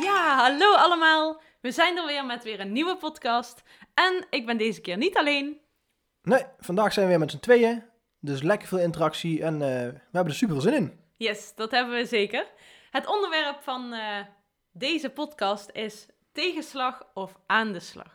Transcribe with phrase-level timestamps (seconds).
[0.00, 1.40] Ja, hallo allemaal.
[1.60, 3.62] We zijn er weer met weer een nieuwe podcast.
[3.94, 5.60] En ik ben deze keer niet alleen.
[6.22, 7.84] Nee, vandaag zijn we weer met z'n tweeën,
[8.20, 11.00] dus lekker veel interactie en eh, we hebben er super veel zin in.
[11.16, 12.46] Yes, dat hebben we zeker.
[12.90, 14.20] Het onderwerp van eh,
[14.72, 18.12] deze podcast is tegenslag of aan de slag.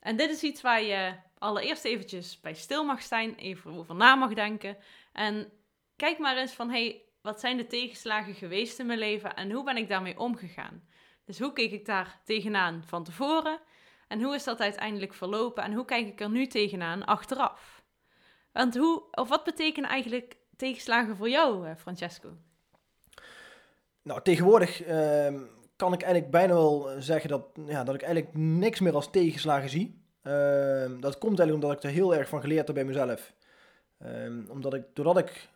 [0.00, 4.14] En dit is iets waar je allereerst eventjes bij stil mag staan, even over na
[4.14, 4.76] mag denken.
[5.12, 5.52] En
[5.96, 9.64] kijk maar eens van, hey, wat zijn de tegenslagen geweest in mijn leven en hoe
[9.64, 10.82] ben ik daarmee omgegaan?
[11.24, 13.58] Dus hoe keek ik daar tegenaan van tevoren?
[14.08, 15.62] En hoe is dat uiteindelijk verlopen?
[15.62, 17.82] En hoe kijk ik er nu tegenaan achteraf?
[18.52, 22.28] Want hoe, of wat betekenen eigenlijk tegenslagen voor jou, eh, Francesco?
[24.02, 25.40] Nou, tegenwoordig ehm,
[25.76, 29.68] kan ik eigenlijk bijna wel zeggen dat, ja, dat ik eigenlijk niks meer als tegenslagen
[29.68, 30.02] zie.
[30.22, 33.32] Ehm, dat komt eigenlijk omdat ik er heel erg van geleerd heb bij mezelf.
[33.98, 35.55] Ehm, omdat ik, doordat ik eh,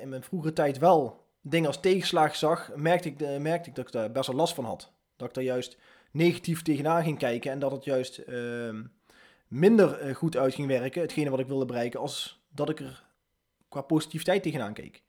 [0.00, 3.86] in mijn vroegere tijd wel dingen als tegenslagen zag, merkte ik, eh, merkte ik dat
[3.86, 4.92] ik daar best wel last van had.
[5.16, 5.78] Dat ik daar juist
[6.10, 8.82] negatief tegenaan ging kijken en dat het juist ehm,
[9.48, 13.08] minder eh, goed uit ging werken, hetgene wat ik wilde bereiken, als dat ik er
[13.68, 15.02] qua positiviteit tegenaan keek.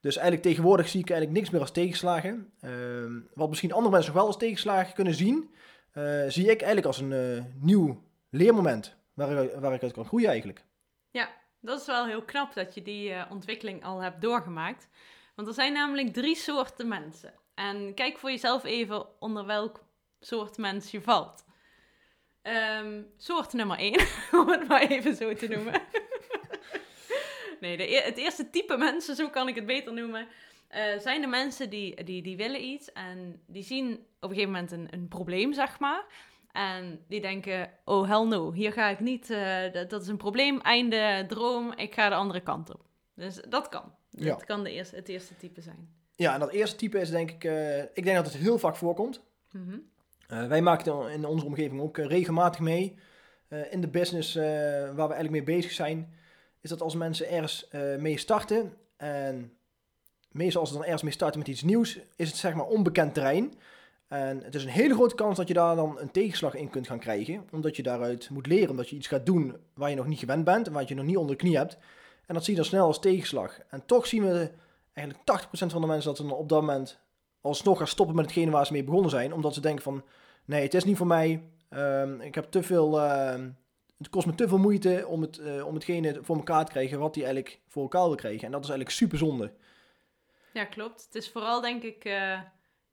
[0.00, 2.52] Dus eigenlijk tegenwoordig zie ik eigenlijk niks meer als tegenslagen.
[2.60, 5.54] Ehm, wat misschien andere mensen nog wel als tegenslagen kunnen zien,
[5.92, 10.28] eh, zie ik eigenlijk als een eh, nieuw leermoment waar, waar ik uit kan groeien
[10.28, 10.64] eigenlijk.
[11.60, 14.88] Dat is wel heel knap dat je die eh, ontwikkeling al hebt doorgemaakt.
[15.34, 17.34] Want er zijn namelijk drie soorten mensen.
[17.54, 19.84] En kijk voor jezelf even onder welk
[20.20, 21.44] soort mens je valt.
[22.42, 24.06] Ehm, soort nummer één,
[24.40, 25.82] om het maar even zo te noemen.
[27.60, 30.28] nee, de, e- het eerste type mensen, zo kan ik het beter noemen,
[30.68, 34.52] eh, zijn de mensen die, die, die willen iets en die zien op een gegeven
[34.52, 36.04] moment een, een probleem, zeg maar.
[36.52, 40.16] En die denken, oh hell no, hier ga ik niet, eh, dat, dat is een
[40.16, 42.86] probleem, einde, droom, ik ga de andere kant op.
[43.14, 43.94] Dus dat kan.
[44.10, 44.28] Ja.
[44.28, 45.88] Dat kan de eerste, het eerste type zijn.
[46.14, 48.76] Ja, en dat eerste type is denk ik, eh, ik denk dat het heel vaak
[48.76, 49.22] voorkomt.
[49.50, 49.78] Mhm.
[50.28, 52.98] Eh, wij maken het in onze omgeving ook regelmatig mee.
[53.70, 56.14] In de business waar we eigenlijk mee bezig zijn,
[56.60, 57.68] is dat als mensen ergens
[57.98, 59.52] mee starten en
[60.30, 63.14] meestal als ze dan ergens mee starten met iets nieuws, is het zeg maar onbekend
[63.14, 63.54] terrein.
[64.10, 66.86] En het is een hele grote kans dat je daar dan een tegenslag in kunt
[66.86, 70.06] gaan krijgen, omdat je daaruit moet leren, omdat je iets gaat doen waar je nog
[70.06, 71.78] niet gewend bent en wat je nog niet onder de knie hebt.
[72.26, 73.58] En dat zie je dan snel als tegenslag.
[73.68, 74.50] En toch zien we
[74.92, 76.98] eigenlijk 80% van de mensen dat ze dan op dat moment
[77.40, 80.04] alsnog gaan stoppen met hetgene waar ze mee begonnen zijn, omdat ze denken van,
[80.44, 83.50] nee, het is niet voor mij, Ehm, ik heb te veel, ehm,
[83.98, 86.98] het kost me te veel moeite om, het, eh, om hetgene voor elkaar te krijgen
[86.98, 88.44] wat hij eigenlijk voor elkaar wil krijgen.
[88.44, 89.52] En dat is eigenlijk super zonde.
[90.52, 91.04] Ja, klopt.
[91.04, 92.40] Het is vooral denk ik eh,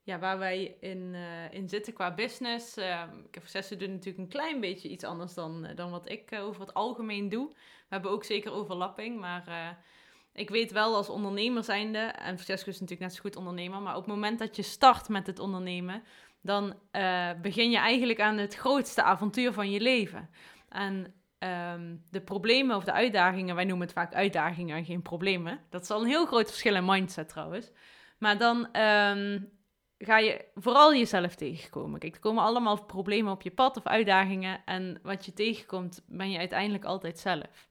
[0.08, 2.78] ja, waar wij in, eh, in zitten qua business.
[2.78, 6.46] Uh, Francesco doet natuurlijk een klein beetje iets anders dan, eh, dan wat ik eh,
[6.46, 7.48] over het algemeen doe.
[7.50, 7.56] We
[7.90, 9.78] hebben ook zeker overlapping, maar
[10.34, 13.96] ik weet wel als ondernemer zijnde, en Francesco is natuurlijk net zo goed ondernemer, maar
[13.96, 16.04] op het moment dat je start met het ondernemen,
[16.42, 16.76] dan
[17.42, 20.30] begin je eigenlijk aan het grootste avontuur van je leven.
[20.70, 25.60] En ehm, de problemen of de uitdagingen, wij noemen het vaak uitdagingen en geen problemen.
[25.70, 27.72] Dat is al een heel groot verschil in mindset trouwens.
[28.18, 29.40] Maar dan ehm,
[30.00, 32.00] ga je vooral jezelf tegenkomen.
[32.00, 34.62] Kijk, er komen allemaal problemen op je pad of uitdagingen.
[34.66, 37.68] En wat je tegenkomt, ben je uiteindelijk altijd zelf.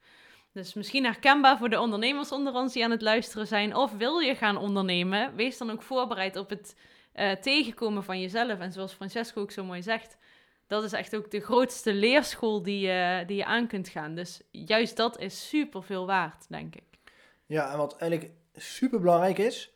[0.52, 3.76] Dus misschien herkenbaar voor de ondernemers onder ons die aan het luisteren zijn.
[3.76, 6.76] Of wil je gaan ondernemen, wees dan ook voorbereid op het
[7.12, 8.58] eh, tegenkomen van jezelf.
[8.58, 10.16] En zoals Francesco ook zo mooi zegt,
[10.66, 14.14] dat is echt ook de grootste leerschool die je, die je aan kunt gaan.
[14.14, 16.84] Dus juist dat is super veel waard, denk ik.
[17.46, 19.75] Ja, en wat eigenlijk super belangrijk is,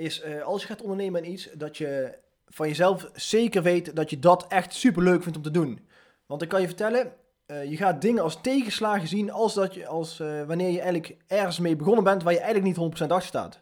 [0.00, 4.10] is eh, als je gaat ondernemen in iets, dat je van jezelf zeker weet dat
[4.10, 5.88] je dat echt super leuk vindt om te doen.
[6.26, 7.12] Want ik kan je vertellen,
[7.46, 11.16] eh, je gaat dingen als tegenslagen zien als, dat je, als eh, wanneer je eigenlijk
[11.26, 13.60] ergens mee begonnen bent waar je eigenlijk niet 100% achter staat.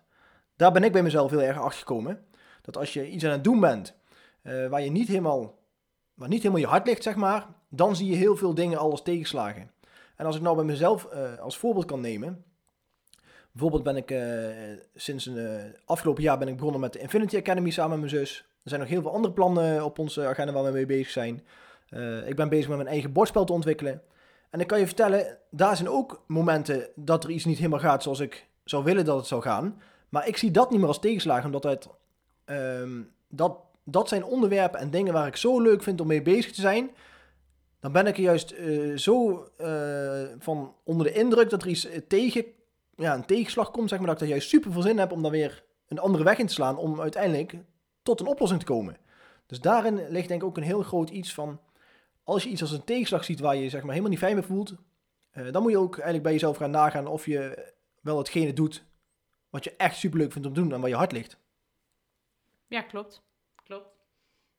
[0.56, 2.26] Daar ben ik bij mezelf heel erg achter gekomen.
[2.62, 3.96] Dat als je iets aan het doen bent
[4.42, 5.58] waar je niet helemaal,
[6.14, 8.90] waar niet helemaal je hart ligt, zeg maar, dan zie je heel veel dingen al
[8.90, 9.70] als tegenslagen.
[10.16, 11.08] En als ik nou bij mezelf
[11.40, 12.44] als voorbeeld kan nemen.
[13.58, 17.36] Bijvoorbeeld ben ik eh, sinds een eh, afgelopen jaar ben ik begonnen met de Infinity
[17.36, 18.38] Academy samen met mijn zus.
[18.38, 21.44] Er zijn nog heel veel andere plannen op onze agenda waar we mee bezig zijn.
[21.88, 24.02] Eh, ik ben bezig met mijn eigen bordspel te ontwikkelen.
[24.50, 28.02] En ik kan je vertellen, daar zijn ook momenten dat er iets niet helemaal gaat
[28.02, 29.82] zoals ik zou willen dat het zou gaan.
[30.08, 31.88] Maar ik zie dat niet meer als tegenslagen, omdat het,
[32.44, 36.52] ehm, dat, dat zijn onderwerpen en dingen waar ik zo leuk vind om mee bezig
[36.52, 36.90] te zijn.
[37.80, 38.54] Dan ben ik er juist
[39.00, 39.46] zo
[40.38, 42.44] van onder de indruk dat er iets tegen,
[42.98, 45.64] ja, een tegenslag komt, zeg maar, dat juist super veel zin heb om dan weer
[45.86, 47.54] een andere weg in te slaan om uiteindelijk
[48.02, 48.96] tot een oplossing te komen.
[49.46, 51.60] Dus daarin ligt denk ik ook een heel groot iets van,
[52.24, 54.44] als je iets als een tegenslag ziet waar je zeg maar helemaal niet fijn mee
[54.44, 54.74] voelt,
[55.50, 58.84] dan moet je ook eigenlijk bij jezelf gaan nagaan of je wel hetgene doet
[59.50, 61.38] wat je echt super leuk vindt om te doen en waar je hart ligt.
[62.66, 63.22] Ja, klopt.
[63.64, 63.88] Klopt.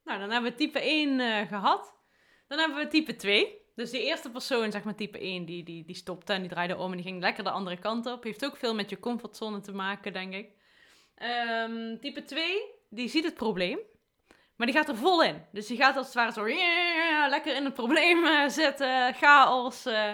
[0.04, 1.96] Nou, dan hebben we type 1 gehad.
[2.48, 3.62] Dan hebben we type 2.
[3.80, 6.78] Dus die eerste persoon, zeg maar type 1, die, die, die stopte en die draaide
[6.78, 8.24] om en die ging lekker de andere kant op.
[8.24, 10.50] Heeft ook veel met je comfortzone te maken, denk ik.
[11.16, 13.80] Ehm, type 2, die ziet het probleem.
[14.56, 15.46] Maar die gaat er vol in.
[15.52, 16.46] Dus die gaat als het ware zo
[17.30, 19.14] lekker in het probleem uh, zitten.
[19.14, 20.14] Chaos, uh,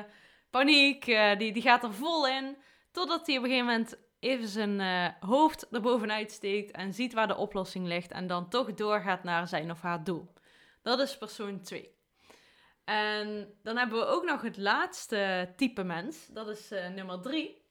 [0.50, 1.08] paniek.
[1.08, 2.58] Uh, die, die gaat er vol in.
[2.92, 4.82] Totdat hij op een gegeven moment even zijn
[5.20, 6.72] hoofd erbovenuit steekt.
[6.72, 8.12] En ziet waar de oplossing ligt.
[8.12, 10.34] En dan toch doorgaat naar zijn of haar doel.
[10.82, 11.95] Dat is persoon 2.
[12.86, 16.28] En dan hebben we ook nog het laatste type mens.
[16.28, 17.62] Dat is uh, nummer drie.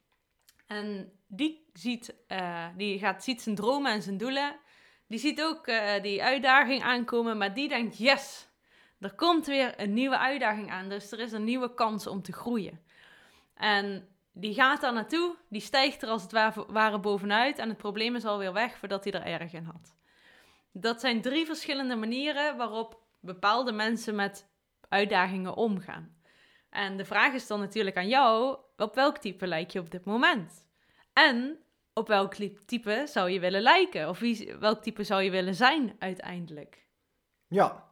[0.66, 4.56] En die, ziet, uh, die gaat, ziet zijn dromen en zijn doelen.
[5.06, 7.38] Die ziet ook uh, die uitdaging aankomen.
[7.38, 8.49] Maar die denkt, yes,
[9.00, 10.88] er komt weer een nieuwe uitdaging aan.
[10.88, 12.81] Dus er is een nieuwe kans om te groeien.
[13.55, 15.37] En die gaat daar naartoe.
[15.49, 16.32] Die stijgt er als het
[16.69, 17.58] ware bovenuit.
[17.58, 19.94] En het probleem is alweer weg voordat hij er erg in had.
[20.72, 24.52] Dat zijn drie verschillende manieren waarop bepaalde mensen met
[24.88, 26.16] uitdagingen omgaan.
[26.70, 30.04] En de vraag is dan natuurlijk aan jou, op welk type lijk je op dit
[30.04, 30.69] moment?
[31.12, 31.58] En
[31.92, 32.34] op welk
[32.66, 34.08] type zou je willen lijken?
[34.08, 36.86] Of wie, welk type zou je willen zijn uiteindelijk?
[37.48, 37.84] Ja,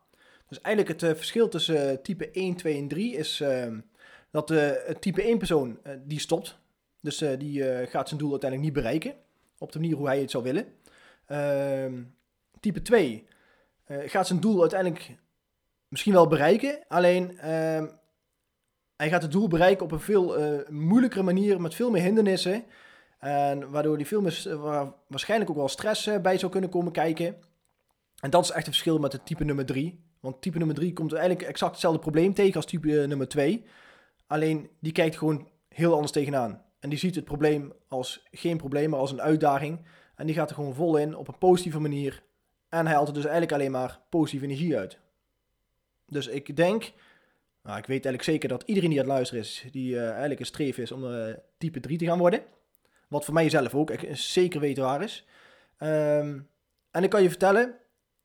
[0.49, 3.67] dus eigenlijk het uh, verschil tussen uh, type 1, 2 en 3 is uh,
[4.31, 6.61] dat de type 1 persoon die stopt.
[7.01, 9.15] Dus die gaat zijn doel uiteindelijk niet bereiken
[9.59, 10.67] op de manier hoe hij het zou willen.
[11.27, 12.03] Ehm,
[12.61, 13.27] type 2
[13.87, 15.17] gaat zijn doel uiteindelijk
[15.93, 16.79] misschien wel bereiken.
[16.89, 17.85] Alleen uh,
[18.97, 22.65] hij gaat het doel bereiken op een veel uh, moeilijkere manier, met veel meer hindernissen.
[23.19, 26.93] En waardoor hij veel meer, uh, waarschijnlijk ook wel stress eh, bij zou kunnen komen
[26.93, 27.37] kijken.
[28.21, 30.05] En dat is echt het verschil met het type nummer 3.
[30.21, 33.65] Want type nummer 3 komt eigenlijk exact hetzelfde probleem tegen als type nummer 2.
[34.27, 36.65] Alleen die kijkt gewoon heel anders tegenaan.
[36.81, 39.87] En die ziet het probleem als geen probleem, maar als een uitdaging.
[40.15, 42.23] En die gaat er gewoon vol in op een positieve manier.
[42.69, 44.99] En hij haalt er dus eigenlijk alleen maar positieve energie uit.
[46.13, 46.93] Dus ik denk,
[47.63, 50.41] nou, ik weet eigenlijk zeker dat iedereen die aan het luisteren is, die uh, eigenlijk
[50.41, 52.43] een streef is om uh, type 3 te gaan worden.
[53.09, 55.25] Wat voor mij zelf ook ik zeker weten waar is.
[55.79, 56.49] Um,
[56.91, 57.75] en ik kan je vertellen,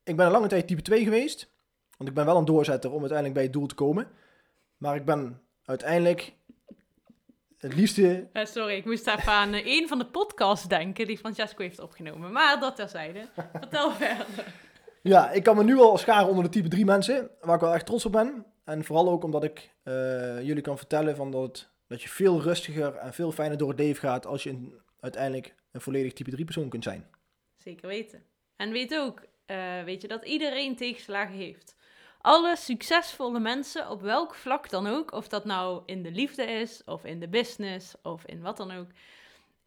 [0.04, 1.50] ik ben een lange tijd type 2 geweest.
[1.96, 4.08] Want ik ben wel een doorzetter om uiteindelijk bij het doel te komen.
[4.76, 6.32] Maar ik ben uiteindelijk
[7.58, 8.28] het liefste...
[8.32, 12.32] Uh, sorry, ik moest even aan een van de podcasts denken die Francesco heeft opgenomen.
[12.32, 13.28] Maar dat terzijde.
[13.60, 14.26] Vertel verder.
[15.08, 17.74] Ja, ik kan me nu al scharen onder de type 3 mensen, waar ik wel
[17.74, 18.44] echt trots op ben.
[18.64, 22.94] En vooral ook omdat ik uh, jullie kan vertellen van dat, dat je veel rustiger
[22.94, 26.44] en veel fijner door het leven gaat als je een, uiteindelijk een volledig type 3
[26.44, 27.06] persoon kunt zijn.
[27.56, 28.22] Zeker weten.
[28.56, 31.76] En weet ook, uh, weet je, dat iedereen tegenslagen heeft.
[32.20, 36.82] Alle succesvolle mensen, op welk vlak dan ook, of dat nou in de liefde is,
[36.84, 38.88] of in de business, of in wat dan ook.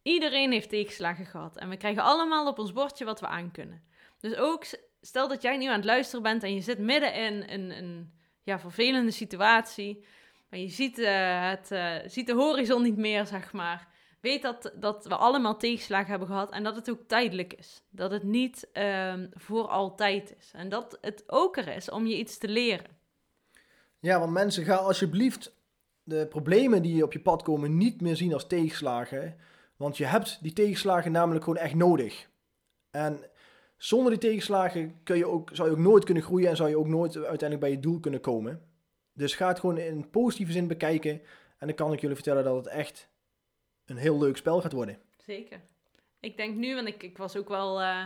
[0.02, 1.56] Iedereen heeft tegenslagen gehad.
[1.56, 3.82] En we krijgen allemaal op ons bordje wat we aan kunnen.
[4.20, 4.64] Dus ook
[5.06, 8.12] stel dat jij nu aan het luisteren bent en je zit midden in een, een
[8.42, 10.04] ja, vervelende situatie.
[10.50, 13.88] Maar je ziet, uh, het, uh, ziet de horizon niet meer, zeg maar.
[14.20, 17.82] Weet dat, dat we allemaal tegenslagen hebben gehad en dat het ook tijdelijk is.
[17.90, 20.50] Dat het niet um, voor altijd is.
[20.52, 22.90] En dat het ook er is om je iets te leren.
[23.98, 25.56] Ja, want mensen, ga alsjeblieft
[26.02, 29.36] de problemen die op je pad komen niet meer zien als tegenslagen.
[29.76, 32.28] Want je hebt die tegenslagen namelijk gewoon echt nodig.
[32.90, 33.30] En
[33.82, 36.78] zonder die tegenslagen kun je ook, zou je ook nooit kunnen groeien en zou je
[36.78, 38.62] ook nooit uiteindelijk bij je doel kunnen komen.
[39.12, 41.20] Dus ga het gewoon in positieve zin bekijken.
[41.58, 43.08] En dan kan ik jullie vertellen dat het echt
[43.86, 44.98] een heel leuk spel gaat worden.
[45.16, 45.60] Zeker.
[46.20, 48.04] Ik denk nu, want ik, ik was ook wel uh,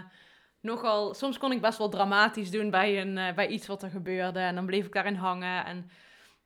[0.61, 1.15] nogal...
[1.15, 4.39] Soms kon ik best wel dramatisch doen bij, een, uh, bij iets wat er gebeurde.
[4.39, 5.65] En dan bleef ik daarin hangen.
[5.65, 5.91] En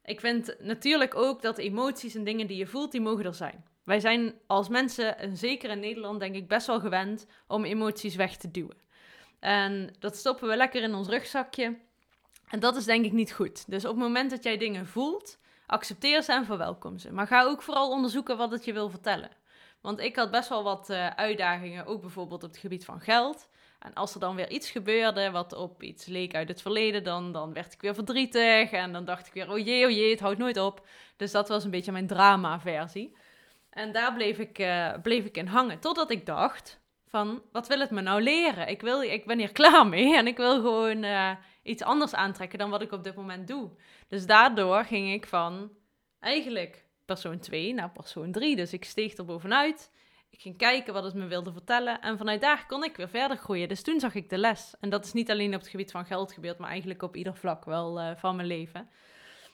[0.05, 3.65] ik vind natuurlijk ook dat emoties en dingen die je voelt, die mogen er zijn.
[3.85, 8.17] Wij zijn als mensen, en zeker in Nederland denk ik, best wel gewend om emoties
[8.17, 8.89] weg te duwen.
[9.41, 11.79] En dat stoppen we lekker in ons rugzakje.
[12.49, 13.71] En dat is denk ik niet goed.
[13.71, 17.13] Dus op het moment dat jij dingen voelt, accepteer ze en verwelkom ze.
[17.13, 19.31] Maar ga ook vooral onderzoeken wat het je wil vertellen.
[19.81, 23.49] Want ik had best wel wat uh, uitdagingen, ook bijvoorbeeld op het gebied van geld.
[23.79, 27.33] En als er dan weer iets gebeurde wat op iets leek uit het verleden, dan,
[27.33, 28.71] dan werd ik weer verdrietig.
[28.71, 30.87] En dan dacht ik weer, oh jee, oh jee, het houdt nooit op.
[31.17, 33.17] Dus dat was een beetje mijn drama-versie.
[33.71, 35.79] En daar bleef ik, uh, bleef ik in hangen.
[35.79, 36.81] Totdat ik dacht,
[37.11, 38.69] van wat wil het me nou leren?
[38.69, 41.31] Ik, wil, ik ben hier klaar mee en ik wil gewoon eh,
[41.63, 43.71] iets anders aantrekken dan wat ik op dit moment doe.
[44.09, 45.71] Dus daardoor ging ik van
[46.21, 48.57] eigenlijk persoon 2 naar persoon 3.
[48.57, 49.91] Dus ik steeg er bovenuit.
[50.31, 52.01] Ik ging kijken wat het me wilde vertellen.
[52.01, 53.69] En vanuit daar kon ik weer verder groeien.
[53.69, 54.75] Dus toen zag ik de les.
[54.81, 57.37] En dat is niet alleen op het gebied van geld gebeurd, maar eigenlijk op ieder
[57.37, 58.91] vlak wel uh, van mijn leven.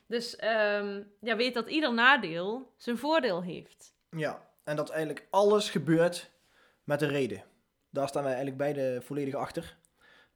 [0.07, 3.95] Dus um, ja, weet dat ieder nadeel zijn voordeel heeft.
[4.11, 6.31] Ja, en dat eigenlijk alles gebeurt
[6.87, 7.45] met een reden.
[7.91, 9.77] Daar staan wij eigenlijk beide volledig achter.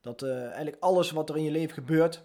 [0.01, 2.25] Dat uh, eigenlijk alles wat er in je leven gebeurt,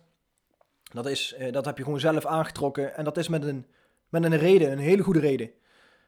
[0.93, 2.95] dat, is, uh, dat heb je gewoon zelf aangetrokken.
[2.95, 3.65] En dat is met een,
[4.09, 5.51] met een reden, een hele goede reden.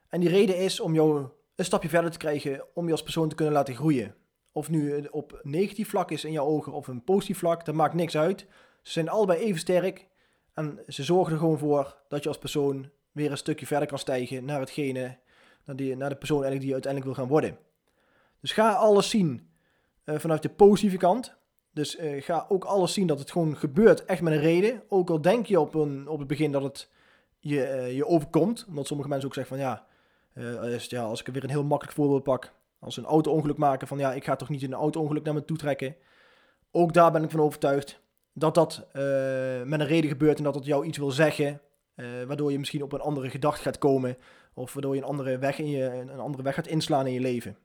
[0.10, 3.30] En die reden is om jou een stapje verder te krijgen, om je als persoon
[3.30, 4.16] te kunnen laten groeien.
[4.52, 7.94] Of nu op negatief vlak is in jouw ogen of een positief vlak, dat maakt
[7.94, 8.40] niks uit.
[8.82, 10.08] Ze zijn allebei even sterk.
[10.54, 14.00] En ze zorgen er gewoon voor dat je als persoon weer een stukje verder kan
[14.00, 15.18] stijgen naar hetgene,
[15.66, 17.58] naar, die, naar de persoon eigenlijk die je uiteindelijk wil gaan worden.
[18.42, 19.50] Dus ga alles zien
[20.06, 21.36] uh, vanuit de positieve kant.
[21.74, 24.84] Dus uh, ga ook alles zien dat het gewoon gebeurt echt met een reden.
[24.88, 26.90] Ook al denk je op, een, op het begin dat het
[27.40, 28.66] je, uh, je overkomt.
[28.68, 29.86] Omdat sommige mensen ook zeggen van ja,
[30.88, 32.54] ja, als ik weer een heel makkelijk voorbeeld pak.
[32.80, 35.46] Als een auto-ongeluk maken van ja, ik ga toch niet in een auto-ongeluk naar me
[35.46, 35.96] toe trekken.
[36.72, 38.00] Ook daar ben ik van overtuigd
[38.34, 38.88] dat dat
[39.66, 41.62] met een reden gebeurt en dat het jou iets wil zeggen.
[42.28, 44.18] waardoor je misschien op een andere gedachte gaat komen.
[44.54, 47.20] Of waardoor je een andere weg, in je, een andere weg gaat inslaan in je
[47.20, 47.58] leven.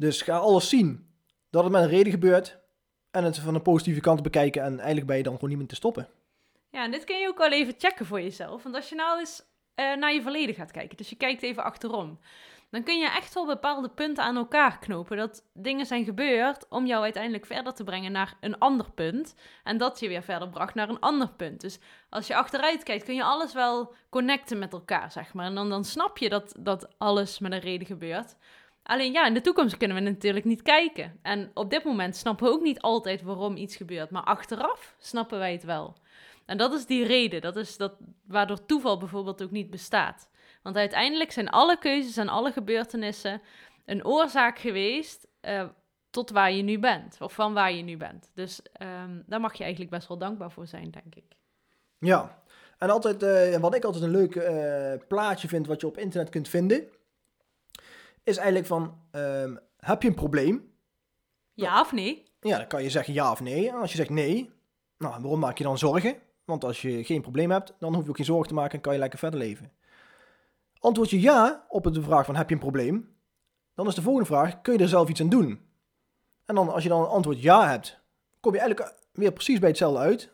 [0.00, 1.06] Dus ga alles zien
[1.50, 2.58] dat het met een reden gebeurt.
[3.10, 4.62] En het van een positieve kant bekijken.
[4.62, 6.08] En eigenlijk ben je dan gewoon niet meer te stoppen.
[6.70, 8.62] Ja, en dit kun je ook wel even checken voor jezelf.
[8.62, 9.42] Want als je nou eens
[9.76, 10.96] uh, naar je verleden gaat kijken.
[10.96, 12.18] Dus je kijkt even achterom.
[12.70, 15.16] Dan kun je echt wel bepaalde punten aan elkaar knopen.
[15.16, 19.34] Dat dingen zijn gebeurd om jou uiteindelijk verder te brengen naar een ander punt.
[19.64, 21.60] En dat je weer verder bracht naar een ander punt.
[21.60, 21.78] Dus
[22.10, 25.46] als je achteruit kijkt, kun je alles wel connecten met elkaar, zeg maar.
[25.46, 28.36] En dan, dan snap je dat, dat alles met een reden gebeurt.
[28.82, 31.18] Alleen ja, in de toekomst kunnen we natuurlijk niet kijken.
[31.22, 34.10] En op dit moment snappen we ook niet altijd waarom iets gebeurt.
[34.10, 35.96] Maar achteraf snappen wij het wel.
[36.46, 37.40] En dat is die reden.
[37.40, 37.94] Dat is dat,
[38.26, 40.28] waardoor toeval bijvoorbeeld ook niet bestaat.
[40.62, 43.42] Want uiteindelijk zijn alle keuzes en alle gebeurtenissen
[43.84, 45.68] een oorzaak geweest uh,
[46.10, 47.16] tot waar je nu bent.
[47.20, 48.30] Of van waar je nu bent.
[48.34, 51.36] Dus um, daar mag je eigenlijk best wel dankbaar voor zijn, denk ik.
[51.98, 52.42] Ja,
[52.78, 56.30] en altijd, uh, wat ik altijd een leuk uh, plaatje vind wat je op internet
[56.30, 56.88] kunt vinden
[58.30, 60.72] is eigenlijk van, um, heb je een probleem?
[61.52, 62.24] Ja of nee?
[62.40, 63.68] Ja, dan kan je zeggen ja of nee.
[63.68, 64.50] En als je zegt nee,
[64.98, 66.16] nou, waarom maak je dan zorgen?
[66.44, 68.80] Want als je geen probleem hebt, dan hoef je ook geen zorgen te maken en
[68.80, 69.72] kan je lekker verder leven.
[70.78, 73.16] Antwoord je ja op de vraag van heb je een probleem,
[73.74, 75.60] dan is de volgende vraag, kun je er zelf iets aan doen?
[76.44, 78.00] En dan als je dan een antwoord ja hebt,
[78.40, 80.32] kom je eigenlijk weer precies bij hetzelfde uit.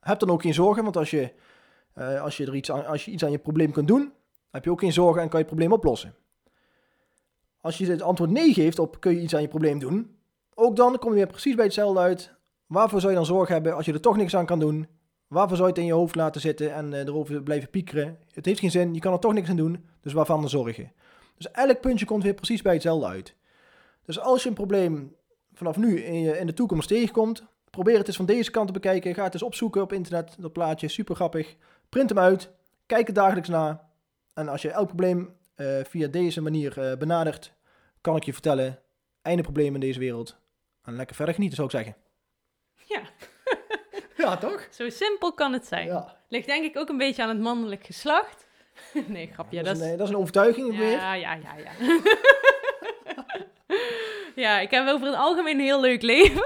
[0.00, 1.32] Heb dan ook geen zorgen, want als je,
[1.98, 4.12] uh, als je, er iets aan, als je iets aan je probleem kunt doen,
[4.50, 6.14] heb je ook geen zorgen en kan je het probleem oplossen.
[7.60, 10.16] Als je het antwoord nee geeft op kun je iets aan je probleem doen,
[10.54, 12.34] ook dan kom je weer precies bij hetzelfde uit.
[12.66, 14.86] Waarvoor zou je dan zorg hebben als je er toch niks aan kan doen?
[15.28, 18.18] Waarvoor zou je het in je hoofd laten zitten en uh, erover blijven piekeren?
[18.32, 20.92] Het heeft geen zin, je kan er toch niks aan doen, dus waarvan dan zorgen?
[21.36, 23.34] Dus elk puntje komt weer precies bij hetzelfde uit.
[24.04, 25.14] Dus als je een probleem
[25.52, 29.14] vanaf nu in, in de toekomst tegenkomt, probeer het eens van deze kant te bekijken.
[29.14, 31.56] Ga het eens opzoeken op internet, dat plaatje, super grappig.
[31.88, 32.50] Print hem uit,
[32.86, 33.90] kijk het dagelijks na.
[34.34, 37.52] En als je elk probleem uh, via deze manier uh, benadert,
[38.00, 38.78] kan ik je vertellen,
[39.22, 40.36] einde probleem in deze wereld.
[40.82, 41.96] En lekker verder genieten, zou ik zeggen.
[42.84, 43.02] Ja.
[44.24, 44.68] ja, toch?
[44.70, 45.86] Zo simpel kan het zijn.
[45.86, 46.16] Ja.
[46.28, 48.46] Ligt denk ik ook een beetje aan het mannelijk geslacht.
[49.06, 49.62] nee, grapje.
[49.62, 50.90] dat, is, een, dat is een overtuiging ja, weer.
[50.90, 52.00] Ja, ja, ja, ja.
[54.44, 56.44] ja, ik heb over het algemeen een heel leuk leven.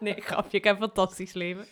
[0.00, 0.58] nee, grapje.
[0.58, 1.66] Ik heb een fantastisch leven.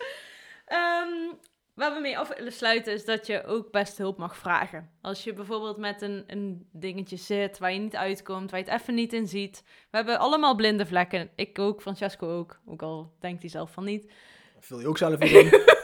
[0.68, 1.38] Um,
[1.80, 4.90] Waar we mee af willen sluiten is dat je ook best hulp mag vragen.
[5.00, 8.80] Als je bijvoorbeeld met een, een dingetje zit waar je niet uitkomt, waar je het
[8.80, 9.62] even niet in ziet.
[9.90, 11.30] We hebben allemaal blinde vlekken.
[11.34, 12.60] Ik ook, Francesco ook.
[12.66, 14.12] Ook al denkt hij zelf van niet.
[14.58, 15.50] vul je ook zelf in.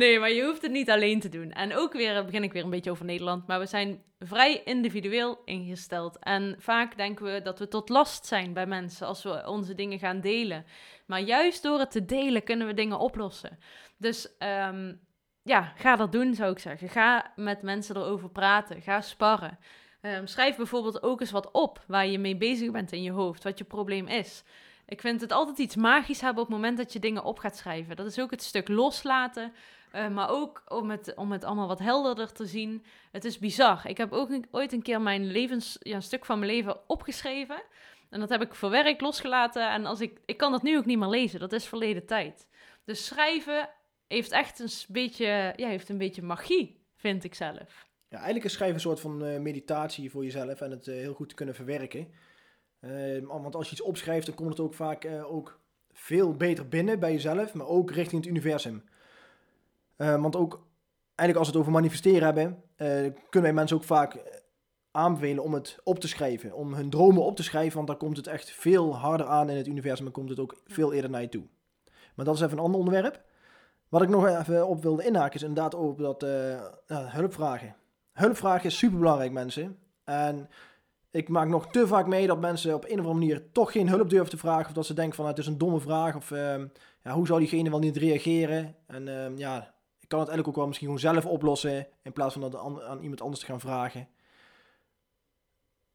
[0.00, 1.52] nee, maar je hoeft het niet alleen te doen.
[1.52, 5.42] En ook weer, begin ik weer een beetje over Nederland, maar we zijn vrij individueel
[5.44, 6.18] ingesteld.
[6.18, 9.98] En vaak denken we dat we tot last zijn bij mensen als we onze dingen
[9.98, 10.64] gaan delen.
[11.06, 13.58] Maar juist door het te delen kunnen we dingen oplossen.
[13.96, 15.00] Dus um,
[15.42, 16.88] ja, ga dat doen, zou ik zeggen.
[16.88, 18.82] Ga met mensen erover praten.
[18.82, 19.58] Ga sparren.
[20.02, 23.44] Um, schrijf bijvoorbeeld ook eens wat op waar je mee bezig bent in je hoofd,
[23.44, 24.42] wat je probleem is.
[24.86, 27.56] Ik vind het altijd iets magisch hebben op het moment dat je dingen op gaat
[27.56, 27.96] schrijven.
[27.96, 29.52] Dat is ook het stuk loslaten,
[29.94, 32.84] uh, maar ook om het, om het allemaal wat helderder te zien.
[33.12, 33.86] Het is bizar.
[33.86, 37.62] Ik heb ook ooit een keer mijn levens, ja, een stuk van mijn leven opgeschreven.
[38.10, 39.70] En dat heb ik voor werk losgelaten.
[39.70, 41.40] En als ik, ik kan dat nu ook niet meer lezen.
[41.40, 42.48] Dat is verleden tijd.
[42.84, 43.68] Dus schrijven
[44.06, 47.88] heeft echt een beetje, ja, heeft een beetje magie, vind ik zelf.
[48.08, 51.14] ja, eigenlijk is schrijven een soort van eh, meditatie voor jezelf en het eh, heel
[51.14, 52.12] goed te kunnen verwerken.
[52.80, 55.60] Eh, want als je iets opschrijft, dan komt het ook vaak eh, ook
[55.92, 58.84] veel beter binnen bij jezelf, maar ook richting het universum.
[60.00, 60.66] Eh, want ook
[61.14, 62.86] eigenlijk als we het over manifesteren hebben, eh,
[63.20, 64.16] kunnen wij mensen ook vaak
[64.90, 66.54] aanbevelen om het op te schrijven.
[66.54, 69.56] Om hun dromen op te schrijven, want dan komt het echt veel harder aan in
[69.56, 71.44] het universum en komt het ook veel eerder naar je toe.
[72.14, 73.22] Maar dat is even een ander onderwerp.
[73.88, 77.76] Wat ik nog even op wilde inhaken is inderdaad op dat eh, hulpvragen.
[78.12, 79.78] Hulpvragen is super belangrijk, mensen.
[80.04, 80.48] En
[81.10, 83.88] ik maak nog te vaak mee dat mensen op een of andere manier toch geen
[83.88, 84.66] hulp durven te vragen.
[84.66, 86.16] Of dat ze denken van het is een domme vraag.
[86.16, 86.66] Of ehm,
[87.02, 88.74] ja, hoe zou diegene wel niet reageren?
[88.86, 89.74] En ehm, ja,
[90.10, 91.86] kan het eigenlijk ook wel misschien gewoon zelf oplossen.
[92.02, 94.08] In plaats van dat aan, aan iemand anders te gaan vragen.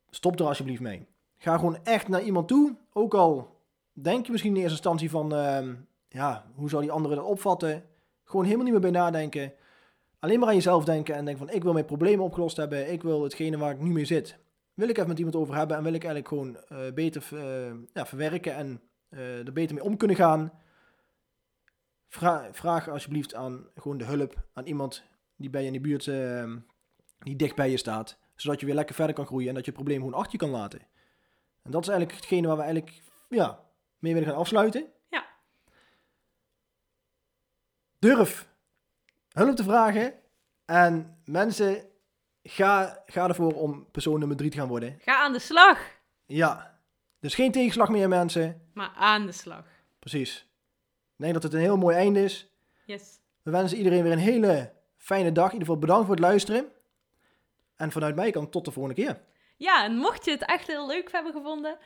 [0.10, 1.08] Stop er alsjeblieft mee.
[1.38, 2.76] Ga gewoon echt naar iemand toe.
[2.94, 3.60] Ook al
[3.94, 5.36] denk je misschien in eerste instantie van...
[5.36, 5.74] ehm,
[6.10, 7.84] ja, hoe zou die andere dat opvatten?
[8.24, 9.54] Gewoon helemaal niet meer bij nadenken.
[10.20, 11.56] Alleen maar aan jezelf denken en denken van...
[11.56, 12.92] ik wil mijn problemen opgelost hebben.
[12.92, 14.38] Ik wil hetgene waar ik nu mee zit
[14.76, 17.74] wil ik even met iemand over hebben en wil ik eigenlijk gewoon eh, beter eh,
[17.94, 20.52] ja, verwerken en eh, er beter mee om kunnen gaan.
[22.16, 25.04] Vra vraag alsjeblieft aan gewoon de hulp aan iemand
[25.36, 26.54] die bij je in de buurt, eh,
[27.20, 28.18] die dicht bij je staat.
[28.36, 30.38] Zodat je weer lekker verder kan groeien en dat je het probleem gewoon achter je
[30.38, 30.80] kan laten.
[31.62, 33.60] En dat is eigenlijk hetgene waar we eigenlijk ja,
[34.00, 34.86] mee willen gaan afsluiten.
[35.10, 35.26] Ja.
[38.00, 38.48] Durf
[39.32, 40.14] hulp te vragen
[40.66, 41.86] en mensen
[42.48, 44.98] Ga, ga ervoor om persoon nummer 3 te gaan worden.
[45.02, 45.80] Ga aan de slag.
[46.26, 46.80] Ja.
[47.20, 48.62] Dus geen tegenslag meer, mensen.
[48.74, 49.66] Maar aan de slag.
[50.00, 50.48] Precies.
[51.18, 52.50] Ik denk dat het een heel mooi einde is.
[52.86, 53.20] Yes.
[53.42, 55.46] We wensen iedereen weer een hele fijne dag.
[55.46, 56.66] In ieder geval bedankt voor het luisteren.
[57.76, 59.22] En vanuit mij kan tot de volgende keer.
[59.58, 61.78] Ja, en mocht je het echt heel leuk hebben gevonden,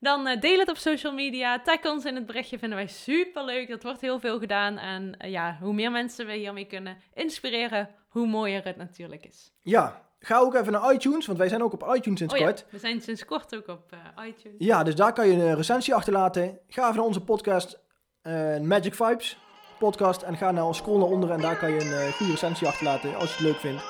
[0.00, 1.62] dan uh, deel het op social media.
[1.62, 3.68] Tag ons in het berichtje, vinden wij super leuk.
[3.68, 4.78] Dat wordt heel veel gedaan.
[4.78, 9.52] En uh, ja, hoe meer mensen we hiermee kunnen inspireren, hoe mooier het natuurlijk is.
[9.62, 12.46] Ja, ga ook even naar iTunes, want wij zijn ook op iTunes sinds oh, ja.
[12.46, 12.66] kort.
[12.70, 14.56] We zijn sinds kort ook op uh, iTunes.
[14.58, 16.58] Ja, dus daar kan je een recensie achterlaten.
[16.68, 17.80] Ga even naar onze podcast,
[18.22, 19.38] uh, Magic Vibes
[19.78, 22.66] podcast, en ga naar scroll naar onder en daar kan je een uh, goede recensie
[22.66, 23.82] achterlaten als je het leuk vindt.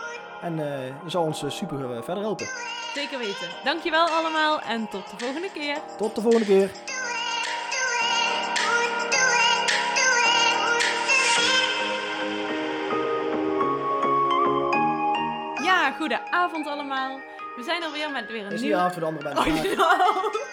[0.43, 2.47] En uh, dat zal ons super verder helpen.
[2.95, 3.49] Zeker weten.
[3.65, 5.79] Dankjewel allemaal en tot de volgende keer.
[5.99, 6.71] Tot de volgende keer.
[15.65, 17.21] Ja, goede avond allemaal.
[17.57, 18.77] We zijn alweer met weer een Is nieuwe...
[18.77, 19.29] die avond voor de andere.
[19.31, 20.31] Oh, no.